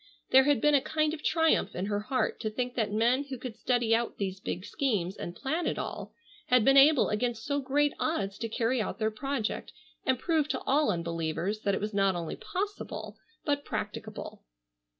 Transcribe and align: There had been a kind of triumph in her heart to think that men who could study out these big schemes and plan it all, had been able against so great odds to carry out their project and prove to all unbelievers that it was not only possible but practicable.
There 0.31 0.45
had 0.45 0.61
been 0.61 0.73
a 0.73 0.81
kind 0.81 1.13
of 1.13 1.21
triumph 1.21 1.75
in 1.75 1.85
her 1.85 1.99
heart 1.99 2.39
to 2.39 2.49
think 2.49 2.73
that 2.73 2.91
men 2.91 3.25
who 3.25 3.37
could 3.37 3.55
study 3.55 3.93
out 3.93 4.17
these 4.17 4.39
big 4.39 4.65
schemes 4.65 5.15
and 5.15 5.35
plan 5.35 5.67
it 5.67 5.77
all, 5.77 6.11
had 6.47 6.65
been 6.65 6.75
able 6.75 7.09
against 7.09 7.45
so 7.45 7.59
great 7.59 7.93
odds 7.99 8.39
to 8.39 8.49
carry 8.49 8.81
out 8.81 8.97
their 8.97 9.11
project 9.11 9.73
and 10.03 10.17
prove 10.17 10.47
to 10.47 10.61
all 10.61 10.89
unbelievers 10.89 11.59
that 11.59 11.75
it 11.75 11.81
was 11.81 11.93
not 11.93 12.15
only 12.15 12.35
possible 12.35 13.15
but 13.45 13.63
practicable. 13.63 14.41